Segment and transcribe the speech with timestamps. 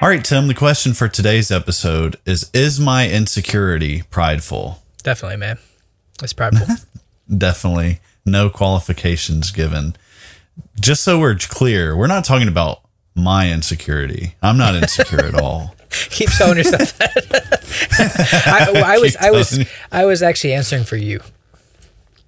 [0.00, 4.82] All right, Tim, the question for today's episode is Is my insecurity prideful?
[5.02, 5.58] Definitely, man.
[6.22, 6.76] It's prideful.
[7.38, 8.00] Definitely.
[8.24, 9.96] No qualifications given.
[10.78, 12.80] Just so we're clear, we're not talking about
[13.14, 14.34] my insecurity.
[14.42, 15.74] I'm not insecure at all.
[15.90, 18.42] Keep telling yourself that.
[18.76, 21.20] I, I was, I was, I was actually answering for you.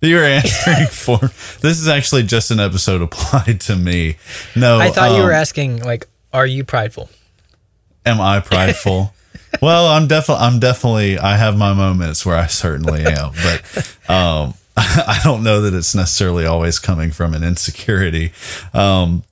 [0.00, 1.18] You're answering for
[1.60, 4.16] this is actually just an episode applied to me.
[4.56, 7.10] No, I thought you were um, asking, like, are you prideful?
[8.08, 9.12] Am I prideful?
[9.62, 10.44] well, I'm definitely.
[10.44, 11.18] I'm definitely.
[11.18, 15.94] I have my moments where I certainly am, but um, I don't know that it's
[15.94, 18.32] necessarily always coming from an insecurity.
[18.72, 19.24] Um,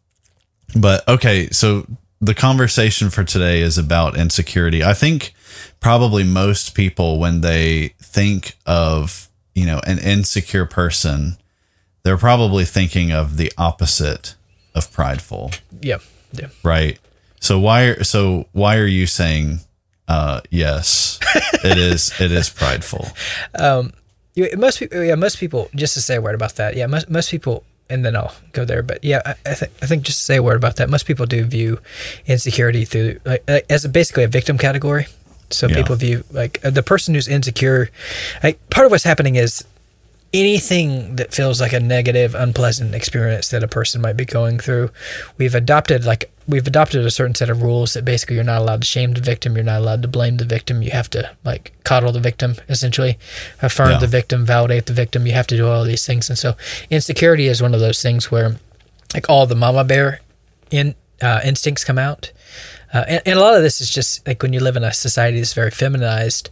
[0.79, 1.87] but okay, so
[2.21, 4.85] the conversation for today is about insecurity.
[4.85, 5.33] I think
[5.81, 11.39] probably most people, when they think of you know an insecure person,
[12.03, 14.35] they're probably thinking of the opposite
[14.75, 15.99] of prideful Yeah.
[16.33, 16.49] Yeah.
[16.63, 16.99] right
[17.41, 19.61] so why so why are you saying
[20.09, 21.19] uh yes
[21.65, 23.09] it is it is prideful
[24.35, 25.71] You, most people, yeah, most people.
[25.75, 28.67] Just to say a word about that, yeah, most most people, and then I'll go
[28.67, 28.83] there.
[28.83, 30.91] But yeah, I, I think I think just to say a word about that.
[30.91, 31.79] Most people do view
[32.27, 35.07] insecurity through like, like, as a, basically a victim category.
[35.49, 35.77] So Yeah.
[35.77, 37.89] people view like uh, the person who's insecure.
[38.43, 39.65] Like part of what's happening is
[40.35, 44.91] anything that feels like a negative, unpleasant experience that a person might be going through.
[45.39, 48.83] We've adopted like we've adopted a certain set of rules that basically you're not allowed
[48.83, 50.83] to shame the victim, you're not allowed to blame the victim.
[50.83, 53.19] You have to like coddle the victim, essentially,
[53.63, 53.99] affirm Yeah.
[53.99, 55.27] the victim, validate the victim.
[55.27, 56.55] You have to do all these things, and so
[56.91, 58.57] insecurity is one of those things where
[59.15, 60.21] like all the mama bear
[60.71, 62.33] in uh, instincts come out.
[62.93, 64.93] Uh, and, and a lot of this is just like when you live in a
[64.93, 66.51] society that's very feminized,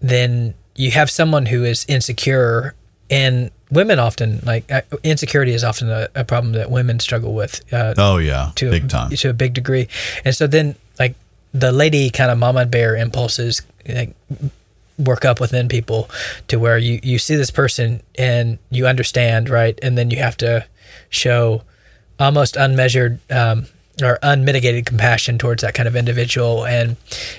[0.00, 2.74] then you have someone who is insecure,
[3.10, 7.60] and women often like uh, insecurity is often a, a problem that women struggle with.
[7.72, 9.10] Uh, oh yeah to big a, time.
[9.10, 9.88] to a big degree,
[10.24, 11.14] and so then like
[11.52, 14.14] the lady kind of mama bear impulses like
[14.98, 16.10] work up within people
[16.48, 20.36] to where you you see this person and you understand right, and then you have
[20.38, 20.66] to
[21.10, 21.62] show
[22.18, 23.66] almost unmeasured um,
[24.02, 26.64] or unmitigated compassion towards that kind of individual.
[26.66, 26.96] And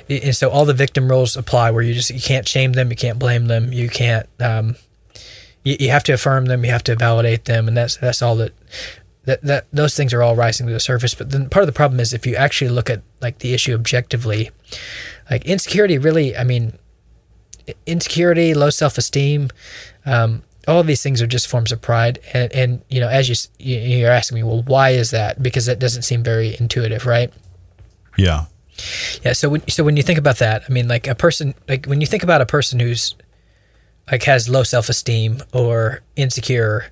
[0.10, 2.96] and so all the victim roles apply where you just you can't shame them you
[2.96, 4.76] can't blame them you can't um,
[5.64, 8.36] you, you have to affirm them you have to validate them and that's that's all
[8.36, 8.54] that
[9.26, 11.14] that, that those things are all rising to the surface.
[11.14, 13.76] But then part of the problem is if you actually look at like the issue
[13.76, 14.50] objectively
[15.30, 16.74] like insecurity really i mean
[17.86, 19.50] insecurity low self-esteem
[20.06, 22.20] um, all of these things are just forms of pride.
[22.34, 25.42] And, and you know as you you- you're asking me well why is that?
[25.42, 27.32] Because that doesn't seem very intuitive right?
[28.18, 28.46] Yeah.
[29.24, 31.86] Yeah so when, so when you think about that i mean like a person like
[31.86, 33.14] when you think about a person who's
[34.12, 36.86] like has low self-esteem or insecure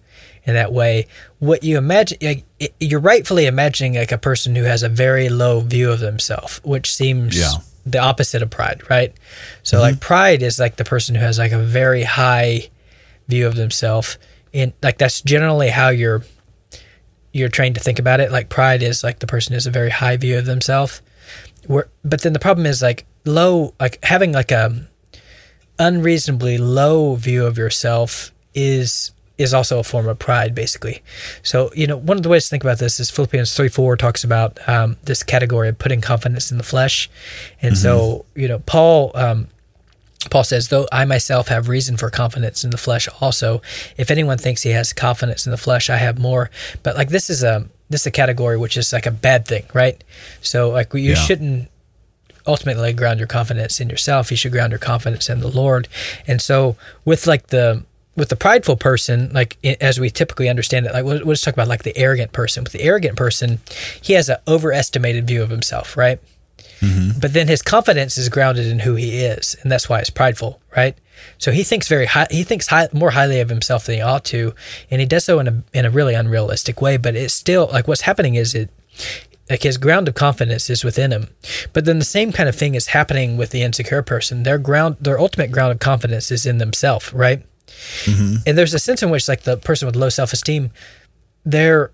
[0.46, 1.08] in that way.
[1.40, 2.46] What you imagine like,
[2.80, 6.94] you're rightfully imagining like a person who has a very low view of themselves which
[6.94, 7.52] seems Yeah.
[7.86, 9.14] the opposite of pride right?
[9.64, 9.84] So mm-hmm.
[9.84, 12.70] like pride is like the person who has like a very high
[13.28, 14.18] view of themselves
[14.54, 16.24] and like that's generally how you're
[17.34, 18.32] you're trained to think about it.
[18.32, 21.02] Like pride is like the person who has a very high view of themselves
[21.68, 24.88] where but then the problem is like low like having like a
[25.80, 31.04] unreasonably low view of yourself is is also a form of pride basically
[31.44, 33.96] so you know one of the ways to think about this is philippians 3 4
[33.96, 37.08] talks about um, this category of putting confidence in the flesh
[37.62, 39.48] and so you know paul um,
[40.32, 43.62] Paul says, though I myself have reason for confidence in the flesh also.
[43.98, 46.50] If anyone thinks he has confidence in the flesh, I have more.
[46.84, 49.66] But like this is a this is a category which is like a bad thing,
[49.74, 50.04] right?
[50.42, 51.14] So like you Yeah.
[51.16, 51.70] shouldn't
[52.48, 54.32] ultimately ground your confidence in yourself.
[54.32, 55.88] You should ground your confidence in the Lord.
[56.26, 57.84] And so with like the
[58.16, 61.54] with the prideful person, like as we typically understand it, like we'll, we'll just talk
[61.54, 62.64] about like the arrogant person.
[62.64, 63.60] With the arrogant person,
[64.02, 66.20] he has an overestimated view of himself, right?
[66.80, 67.20] Mm-hmm.
[67.20, 70.60] But then his confidence is grounded in who he is, and that's why it's prideful,
[70.76, 70.96] right?
[71.38, 72.28] So he thinks very high.
[72.30, 74.54] He thinks high, more highly of himself than he ought to,
[74.92, 76.98] and he does so in a in a really unrealistic way.
[76.98, 78.70] But it's still like what's happening is it
[79.50, 81.30] like his ground of confidence is within him.
[81.74, 84.44] But then the same kind of thing is happening with the insecure person.
[84.44, 87.46] Their ground, their ultimate ground of confidence is in themselves, right?
[88.06, 90.72] And there's a sense in which like the person with low self esteem,
[91.46, 91.92] they're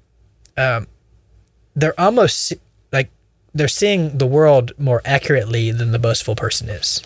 [0.57, 0.87] um,
[1.75, 2.53] they're almost
[2.91, 3.09] like
[3.53, 7.01] they're seeing the world more accurately than the boastful person is.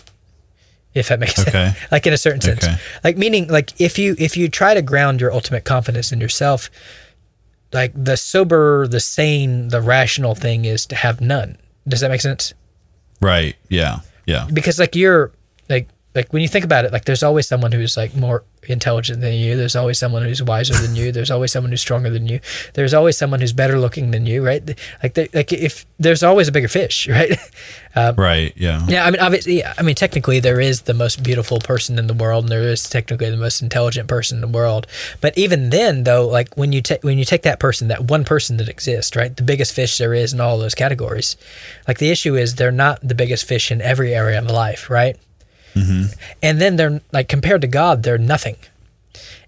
[0.94, 1.50] If that makes Okay.
[1.50, 2.76] sense, like in a certain sense, Okay.
[3.04, 6.70] like meaning like if you if you try to ground your ultimate confidence in yourself,
[7.72, 11.58] like the sober, the sane, the rational thing is to have none.
[11.86, 12.54] Does that make sense?
[13.20, 13.56] Right.
[13.68, 14.00] Yeah.
[14.26, 14.46] Yeah.
[14.52, 15.32] because like you're
[15.68, 15.88] like
[16.18, 19.34] like when you think about it like there's always someone who's like more intelligent than
[19.34, 19.56] you.
[19.56, 21.12] There's always someone who's wiser than you.
[21.12, 22.40] There's always someone who's stronger than you.
[22.74, 24.62] There's always someone who's better looking than you right?
[25.02, 27.38] Like they, like if there's always a bigger fish right?
[27.94, 28.52] Um, right.
[28.56, 28.84] Yeah.
[28.88, 32.14] yeah i mean obviously i mean technically there is the most beautiful person in the
[32.14, 34.86] world and there is technically the most intelligent person in the world.
[35.20, 38.24] But even then though like when you take when you take that person that one
[38.24, 41.36] person that exists right the biggest fish there is in all those categories
[41.86, 45.16] like the issue is they're not the biggest fish in every area of life right
[45.78, 46.20] Mm-hmm.
[46.42, 48.56] and then they're like compared to God, they're nothing.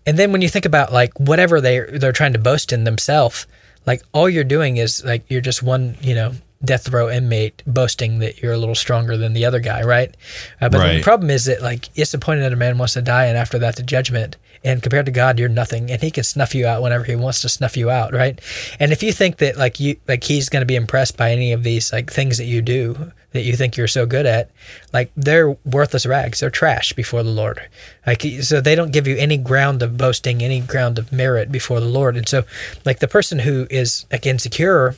[0.06, 3.46] And then when you think about like whatever they they're trying to boast in themselves,
[3.86, 6.32] like all you're doing is like you're just one you know
[6.62, 10.14] death row inmate boasting that you're a little stronger than the other guy, right?
[10.60, 13.02] Uh, but then the problem is that like it's appointed that a man wants to
[13.02, 14.36] die, and after that the judgment.
[14.62, 17.40] And compared to God, you're nothing, and He can snuff you out whenever He wants
[17.42, 18.38] to snuff you out, right?
[18.78, 21.52] And if you think that like you like He's going to be impressed by any
[21.52, 24.50] of these like things that you do that you think you're so good at,
[24.92, 27.68] like they're worthless rags, they're trash before the Lord.
[28.06, 31.80] Like so, they don't give you any ground of boasting, any ground of merit before
[31.80, 32.16] the Lord.
[32.16, 32.44] And so,
[32.84, 34.96] like the person who is like insecure,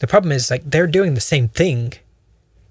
[0.00, 1.92] the problem is like they're doing the same thing.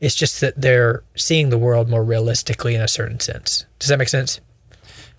[0.01, 3.65] It's just that they're seeing the world more realistically in a certain sense.
[3.79, 4.39] Does that make sense?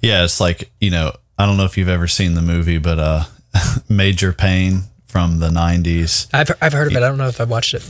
[0.01, 0.25] Yeah.
[0.25, 1.13] It's like you know.
[1.39, 3.25] I don't know if you've ever seen the movie, but uh,
[3.89, 6.29] Major Payne from the '90s.
[6.35, 7.03] I've I've heard of it.
[7.03, 7.83] I don't know if I've watched it.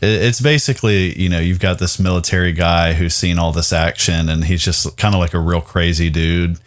[0.00, 4.28] it- it's basically you know you've got this military guy who's seen all this action
[4.28, 6.58] and he's just kind of like a real crazy dude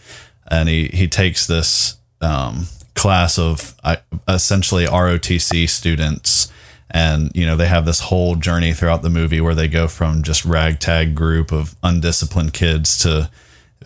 [0.47, 3.75] and he he takes this um, class of
[4.27, 6.51] essentially ROTC students
[6.89, 10.23] and you know they have this whole journey throughout the movie where they go from
[10.23, 13.29] just ragtag group of undisciplined kids to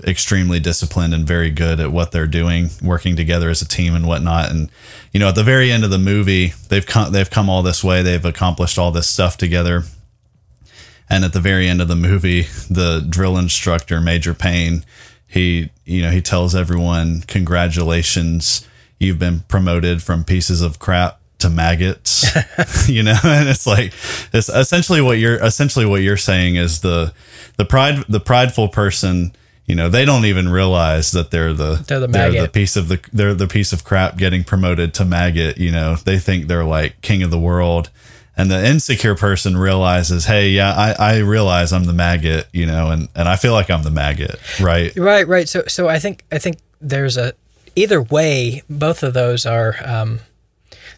[0.05, 4.07] extremely disciplined and very good at what they're doing, working together as a team and
[4.07, 4.49] whatnot.
[4.49, 4.69] And
[5.11, 7.83] you know, at the very end of the movie, they've come they've come all this
[7.83, 9.83] way, they've accomplished all this stuff together.
[11.09, 14.85] And at the very end of the movie, the drill instructor, Major Payne,
[15.27, 21.49] he you know he tells everyone, "Congratulations, you've been promoted from pieces of crap." To
[21.49, 22.25] maggots
[22.89, 23.93] you know and it's like
[24.33, 27.13] it's essentially what you're essentially what you're saying is the
[27.57, 29.31] the pride the prideful person
[29.65, 32.87] you know they don't even realize that they're the They're the they're the piece of
[32.87, 36.63] the they're the piece of crap getting promoted to maggot you know they think they're
[36.65, 37.89] like king of the world
[38.37, 42.89] and the insecure person realizes hey yeah i i realize i'm the maggot you know
[42.89, 45.47] and and i feel like i'm the maggot right Right, right.
[45.49, 47.33] So, so I think I think there's a
[47.75, 48.63] either way.
[48.69, 49.75] Both of those are.
[49.85, 50.19] Um,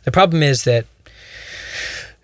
[0.04, 0.86] the problem is that.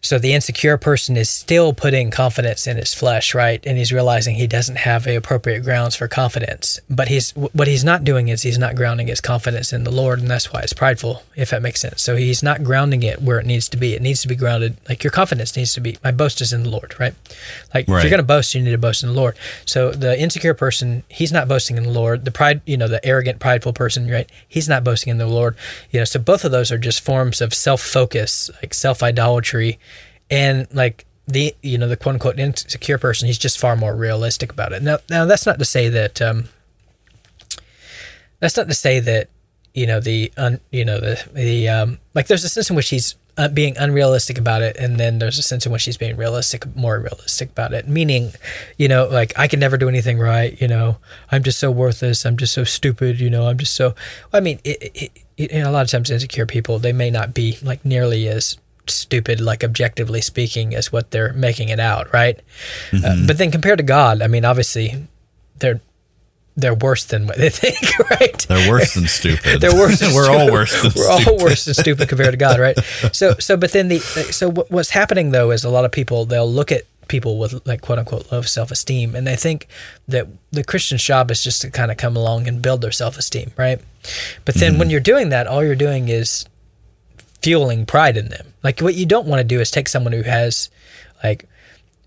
[0.01, 3.61] So the insecure person is still putting confidence in his flesh, right?
[3.65, 6.79] And he's realizing he doesn't have the appropriate grounds for confidence.
[6.89, 10.19] But he's what he's not doing is he's not grounding his confidence in the Lord,
[10.19, 12.01] and that's why it's prideful, if that makes sense.
[12.01, 13.93] So he's not grounding it where it needs to be.
[13.93, 15.97] It needs to be grounded like your confidence needs to be.
[16.03, 17.13] My boast is in the Lord, right?
[17.73, 19.37] Like if you're going to boast, you need to boast in the Lord.
[19.65, 22.25] So the insecure person, he's not boasting in the Lord.
[22.25, 24.29] The pride, you know, the arrogant, prideful person, right?
[24.47, 25.55] He's not boasting in the Lord.
[25.91, 29.79] You know, so both of those are just forms of self-focus, like self-idolatry,
[30.29, 34.51] and like the you know the quote unquote insecure person, he's just far more realistic
[34.51, 34.81] about it.
[34.81, 36.45] Now, now that's not to say that um,
[38.39, 39.29] that's not to say that
[39.73, 42.89] you know the un, you know the the um, like there's a sense in which
[42.89, 46.17] he's uh, being unrealistic about it, and then there's a sense in which he's being
[46.17, 47.87] realistic, more realistic about it.
[47.87, 48.33] Meaning,
[48.77, 50.59] you know, like I can never do anything right.
[50.59, 50.97] You know,
[51.31, 52.25] I'm just so worthless.
[52.25, 53.19] I'm just so stupid.
[53.19, 53.95] You know, I'm just so.
[54.33, 57.57] I mean, it, it, it, a lot of times insecure people they may not be
[57.61, 58.57] like nearly as
[58.89, 62.39] stupid, like objectively speaking, as what they're making it out, right?
[62.93, 65.07] Uh, but then compared to God, I mean, obviously,
[65.59, 65.81] they're
[66.57, 67.77] they're worse than what they think,
[68.11, 68.37] right?
[68.49, 69.61] They're worse than stupid.
[69.61, 69.99] They're worse.
[70.01, 70.53] Than We're all stupid.
[70.53, 71.27] worse than We're stupid.
[71.39, 72.77] all worse than stupid compared to God, right?
[73.13, 76.51] So, so, but then the so what's happening though is a lot of people they'll
[76.51, 79.67] look at people with like quote unquote low self esteem, and they think
[80.07, 83.17] that the Christian's job is just to kind of come along and build their self
[83.17, 83.79] esteem, right?
[84.45, 84.79] But then Mm-hmm.
[84.79, 86.45] when you're doing that, all you're doing is
[87.41, 88.53] fueling pride in them.
[88.63, 90.69] Like what you don't want to do is take someone who has
[91.23, 91.47] like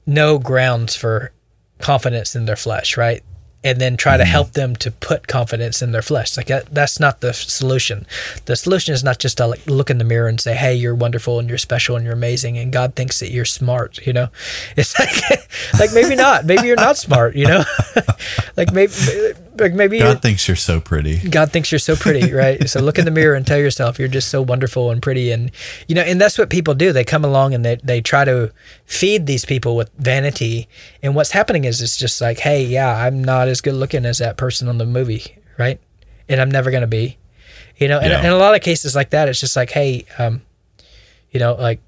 [0.07, 1.33] no grounds for
[1.79, 3.23] confidence in their flesh, right?
[3.65, 4.31] And then try to mm-hmm.
[4.31, 6.37] help them to put confidence in their flesh.
[6.37, 8.07] Like that, that's not the solution.
[8.47, 10.97] The solution is not just to like look in the mirror and say, "Hey, you're
[10.97, 14.05] wonderful and you're special and you're amazing," and God thinks that you're smart.
[14.05, 14.29] You know,
[14.77, 15.49] it's like,
[15.79, 16.45] like maybe not.
[16.45, 17.37] Maybe you're not smart.
[17.37, 17.65] You know,
[18.57, 18.93] like maybe,
[19.63, 21.19] like maybe God thinks you're so pretty.
[21.29, 22.69] God thinks you're so pretty, right?
[22.69, 25.51] so look in the mirror and tell yourself you're just so wonderful and pretty, and
[25.89, 26.93] you know, and that's what people do.
[26.93, 28.53] They come along and they they try to
[28.85, 30.69] feed these people with vanity,
[31.03, 34.19] and what's happening is it's just like, hey, yeah, I'm not as good looking as
[34.19, 35.81] that person on the movie, right?
[36.29, 37.19] And I'm never gonna be,
[37.77, 37.99] you know.
[37.99, 38.21] And Yeah.
[38.27, 40.43] in a lot of cases like that, it's just like, hey, um,
[41.31, 41.81] you know, like.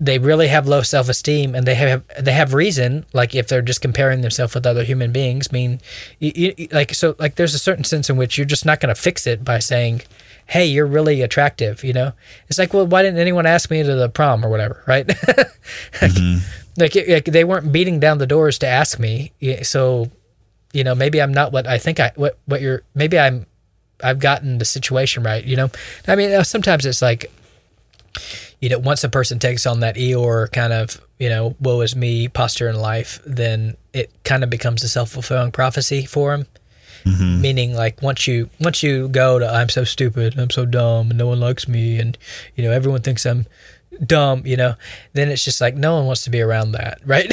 [0.00, 3.04] They really have low self esteem, and they have they have reason.
[3.12, 5.80] Like if they're just comparing themselves with other human beings, I mean,
[6.20, 8.94] you, you, like so, like there's a certain sense in which you're just not going
[8.94, 10.02] to fix it by saying,
[10.46, 12.12] "Hey, you're really attractive." You know,
[12.46, 15.08] it's like, well, why didn't anyone ask me to the prom or whatever, right?
[16.02, 16.12] like,
[16.76, 20.10] like, it- like they weren't beating down the doors to ask me, so
[20.72, 23.46] you know maybe I'm not what I think I what what you're maybe I'm
[24.04, 25.42] I've gotten the situation right.
[25.44, 25.70] You know,
[26.06, 27.32] I mean uh, sometimes it's like
[28.60, 31.94] you know once a person takes on that Eeyore kind of you know woe is
[31.96, 36.46] me posture in life, then it kind of becomes a self fulfilling prophecy for him.
[37.04, 37.40] Mm-hmm.
[37.40, 41.18] Meaning, like once you once you go to I'm so stupid, I'm so dumb, and
[41.18, 42.18] no one likes me, and
[42.56, 43.46] you know everyone thinks I'm
[44.04, 44.74] dumb, you know,
[45.12, 47.32] then it's just like no one wants to be around that, right?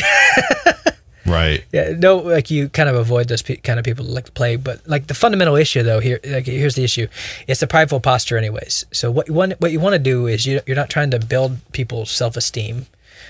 [1.25, 1.63] Right.
[1.71, 4.57] Yeah, no, like you kind of avoid those pe- kind of people like to play,
[4.57, 7.07] but like the fundamental issue though here, like here's the issue:
[7.47, 8.85] it's a prideful posture, anyways.
[8.91, 11.19] So what you want, what you want to do is you, you're not trying to
[11.19, 12.85] build people's self esteem.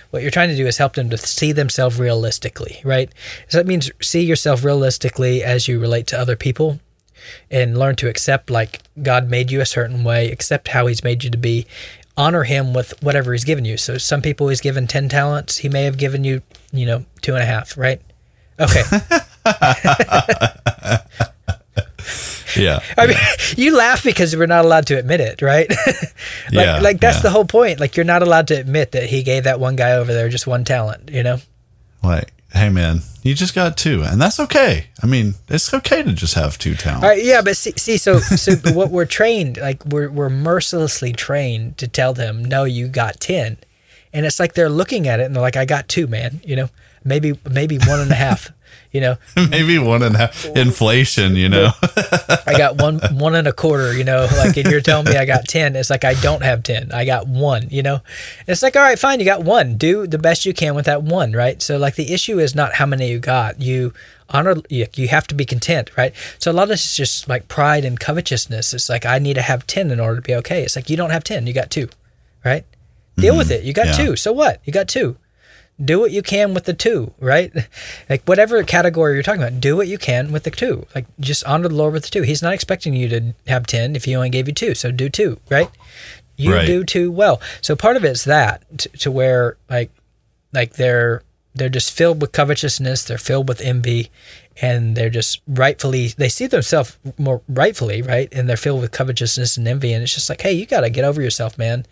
[0.09, 3.09] What you're trying to do is help them to see themselves realistically, right?
[3.47, 6.79] So that means see yourself realistically as you relate to other people,
[7.49, 11.23] and learn to accept like God made you a certain way, accept how He's made
[11.23, 11.65] you to be,
[12.17, 13.77] honor Him with whatever He's given you.
[13.77, 16.41] So some people He's given ten talents, He may have given you,
[16.71, 18.01] you know, two and a half, right?
[18.59, 18.83] Okay.
[22.57, 22.79] Yeah.
[22.97, 23.17] I mean,
[23.57, 25.69] you laugh because we're not allowed to admit it, right?
[25.69, 26.13] like,
[26.51, 27.23] Yeah, like that's yeah.
[27.23, 27.79] the whole point.
[27.81, 30.47] Like you're not allowed to admit that he gave that one guy over there just
[30.47, 31.37] one talent, you know?
[32.03, 34.87] like, hey man, you just got two, and that's okay.
[35.03, 37.03] I mean, it's okay to just have two talents.
[37.03, 41.77] Right, yeah, but see, see so so what we're trained, like we're we're mercilessly trained
[41.77, 43.57] to tell them, no, you got ten,
[44.15, 46.55] and it's like they're looking at it and they're like, I got two, man, you
[46.55, 46.69] know,
[47.03, 48.51] maybe maybe one and a half,
[48.91, 49.17] you know,
[49.49, 51.35] Maybe one and a half inflation.
[51.35, 51.71] You know.
[52.47, 55.25] I got one one and a quarter, you know, like and you're telling me I
[55.25, 55.75] got ten.
[55.75, 56.93] It's like I don't have ten.
[56.93, 57.99] I got one, you know.
[58.47, 59.75] It's like, all right, fine, you got one.
[59.75, 61.61] Do the best you can with that one, right?
[61.61, 63.61] So like the issue is not how many you got.
[63.61, 63.93] You
[64.29, 66.13] honor you, you have to be content, right?
[66.39, 68.73] So a lot of this is just like pride and covetousness.
[68.73, 70.63] It's like I need to have ten in order to be okay.
[70.63, 71.89] It's like you don't have ten, you got two,
[72.45, 72.65] right?
[73.17, 73.63] Deal with it.
[73.63, 74.01] You got Mm-hmm.
[74.01, 74.07] Yeah.
[74.07, 74.15] two.
[74.15, 74.61] So what?
[74.65, 75.17] You got two
[75.83, 77.51] do what you can with the two, right?
[78.09, 80.87] Like whatever category you're talking about, do what you can with the two.
[80.95, 82.21] Like just honor the Lord with the two.
[82.21, 84.73] He's not expecting you to have ten if he only gave you two.
[84.73, 85.69] So do two, right?
[86.37, 86.65] You Right.
[86.65, 87.41] do two well.
[87.61, 89.91] So part of it's that to, to where like
[90.53, 94.11] like they're they're just filled with covetousness, they're filled with envy,
[94.61, 98.29] and they're just rightfully they see themselves more rightfully, right?
[98.31, 100.89] And they're filled with covetousness and envy, and it's just like, hey, you got to
[100.89, 101.85] get over yourself, man,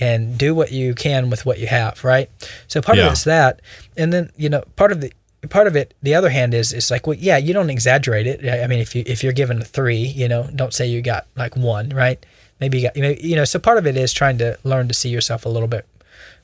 [0.00, 2.30] and do what you can with what you have, right?
[2.68, 3.06] So part Yeah.
[3.06, 3.60] of it's that,
[3.96, 5.12] and then you know part of the
[5.48, 8.46] part of it the other hand is it's like well yeah you don't exaggerate it
[8.62, 11.26] i mean if you if you're given a three you know don't say you got
[11.34, 12.26] like one right
[12.60, 15.08] maybe you got you know so part of it is trying to learn to see
[15.08, 15.86] yourself a little bit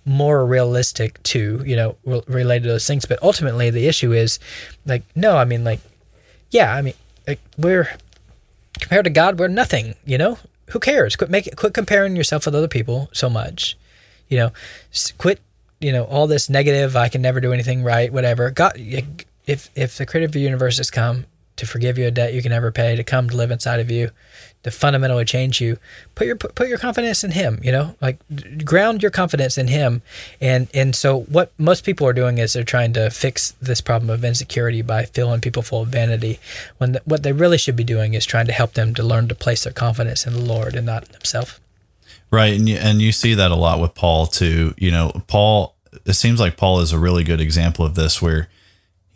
[0.06, 4.38] more realistic to you know re- related to those things but ultimately the issue is
[4.86, 5.80] like no i mean like
[6.50, 6.94] yeah i mean
[7.28, 7.94] like we're
[8.80, 10.38] compared to god we're nothing you know
[10.70, 11.16] who cares?
[11.16, 13.76] Quit making quit comparing yourself with other people so much.
[14.28, 14.52] You know
[15.18, 15.40] quit
[15.80, 18.50] you know all this negative i can never do anything right whatever.
[18.50, 18.72] God
[19.46, 22.42] if if the creator of the universe has come to forgive you a debt you
[22.42, 24.10] can never pay to come to live inside of you
[24.66, 25.78] to fundamentally change you
[26.14, 28.18] put your put, your confidence in him you know like
[28.64, 30.02] ground your confidence in him
[30.40, 34.10] and and so what most people are doing is they're trying to fix this problem
[34.10, 36.38] of insecurity by filling people full of vanity
[36.78, 39.28] when th- what they really should be doing is trying to help them to learn
[39.28, 41.58] to place their confidence in the lord and not themselves
[42.30, 44.74] Right, and you, and you see that a lot with Paul too.
[44.76, 45.74] You know, Paul.
[46.04, 48.48] It seems like Paul is a really good example of this, where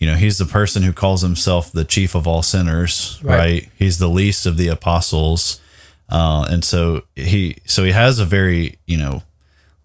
[0.00, 3.36] you know, he's the person who calls himself the chief of all sinners, Right.
[3.38, 3.68] right?
[3.78, 5.60] He's the least of the apostles.
[6.08, 9.22] Uh, and so he so he has a very, you know,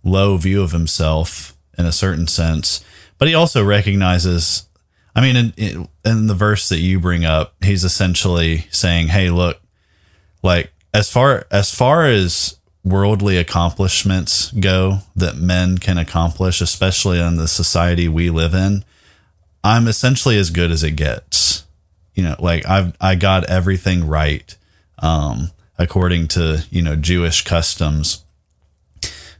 [0.03, 2.83] low view of himself in a certain sense,
[3.19, 4.63] but he also recognizes
[5.15, 9.29] I mean in in, in the verse that you bring up, he's essentially saying, "Hey,
[9.29, 9.59] look,
[10.41, 17.35] like as far as far as worldly accomplishments go that men can accomplish, especially in
[17.35, 18.83] the society we live in,
[19.65, 21.65] I'm essentially as good as it gets.
[22.13, 24.55] You know, like I've I got everything right,
[24.99, 28.23] um, according to you know Jewish customs.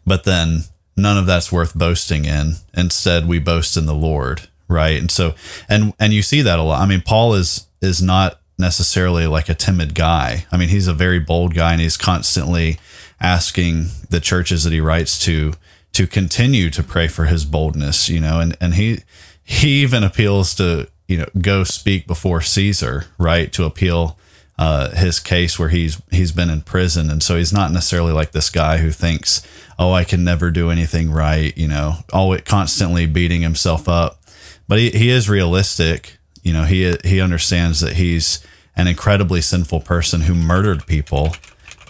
[0.06, 0.64] But then
[0.98, 2.56] none of that's worth boasting in.
[2.76, 5.00] Instead, we boast in the Lord, right?
[5.00, 5.36] And so,
[5.70, 6.82] and and you see that a lot.
[6.82, 10.48] I mean, Paul is is not necessarily like a timid guy.
[10.52, 12.80] I mean, he's a very bold guy, and he's constantly
[13.22, 15.54] asking the churches that he writes to
[15.94, 18.10] to continue to pray for his boldness.
[18.10, 19.04] You know, and and he
[19.46, 23.54] he even appeals to you know go speak before Caesar, right?
[23.54, 24.18] To appeal
[24.58, 28.32] uh, his case where he's he's been in prison, and so he's not necessarily like
[28.32, 29.46] this guy who thinks,
[29.78, 34.20] "Oh, I can never do anything right," you know, always constantly beating himself up.
[34.68, 36.64] But he, he is realistic, you know.
[36.64, 41.36] He he understands that he's an incredibly sinful person who murdered people,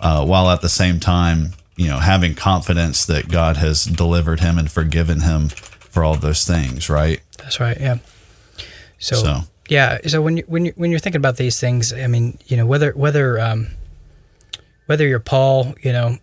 [0.02, 4.58] uh, while at the same time, you know, having confidence that God has delivered him
[4.58, 5.50] and forgiven him
[5.96, 7.22] for all those things, right?
[7.38, 7.80] That's right.
[7.80, 8.00] Yeah.
[9.00, 9.40] So, So.
[9.70, 10.00] yeah.
[10.06, 12.66] So when you when you when you're thinking about these things, I mean, you know,
[12.66, 13.68] whether whether um,
[14.88, 16.18] whether you're Paul, you know,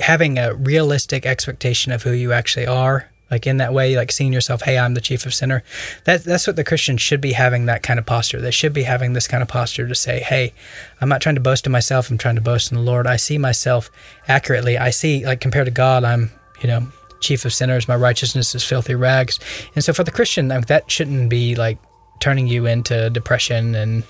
[0.00, 4.32] having a realistic expectation of who you actually are, like in that way, like seeing
[4.32, 5.62] yourself, hey, I'm the chief of sinner.
[6.06, 8.40] That that's what the Christian should be having that kind of posture.
[8.40, 10.52] They should be having this kind of posture to say, hey,
[11.00, 12.10] I'm not trying to boast in myself.
[12.10, 13.06] I'm trying to boast in the Lord.
[13.06, 13.92] I see myself
[14.26, 14.76] accurately.
[14.76, 16.88] I see, like compared to God, I'm, you know,
[17.20, 17.86] chief of sinners.
[17.88, 19.38] My righteousness is filthy rags.
[19.74, 21.78] And so for the Christian, like, that shouldn't be like
[22.20, 24.02] turning you into depression and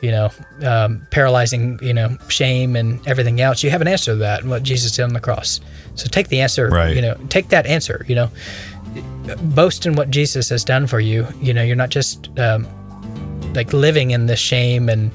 [0.00, 0.30] you know
[0.62, 4.50] um, paralyzing you know shame and everything else you have an answer to that and
[4.50, 5.58] what jesus did on the cross
[5.96, 6.94] so take the answer Right.
[6.94, 8.30] you know take that answer you know
[9.42, 12.68] boast in what jesus has done for you you know you're not just um,
[13.54, 15.10] like living in the shame and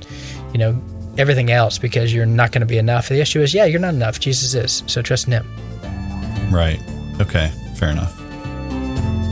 [0.51, 0.77] you know
[1.17, 3.93] everything else because you're not going to be enough the issue is yeah you're not
[3.93, 5.47] enough jesus is so trust in him
[6.51, 6.81] Right.
[7.19, 7.51] Okay.
[7.75, 8.15] Fair enough.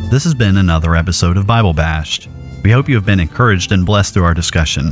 [0.10, 2.28] This has been another episode of Bible Bashed.
[2.64, 4.92] We hope you have been encouraged and blessed through our discussion.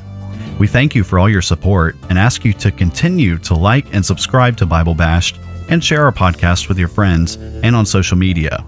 [0.59, 4.05] We thank you for all your support and ask you to continue to like and
[4.05, 8.63] subscribe to Bible Bashed and share our podcast with your friends and on social media.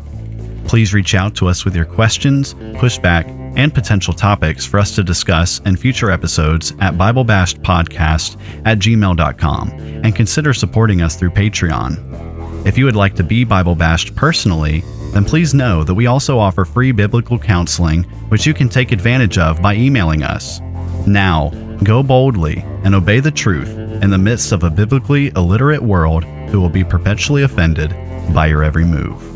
[0.66, 5.04] Please reach out to us with your questions, pushback, and potential topics for us to
[5.04, 12.09] discuss in future episodes at BibleBashedPodcast at gmail.com and consider supporting us through Patreon.
[12.66, 16.38] If you would like to be Bible bashed personally, then please know that we also
[16.38, 20.60] offer free biblical counseling, which you can take advantage of by emailing us.
[21.08, 21.50] Now,
[21.84, 23.70] go boldly and obey the truth
[24.04, 27.92] in the midst of a biblically illiterate world who will be perpetually offended
[28.34, 29.29] by your every move.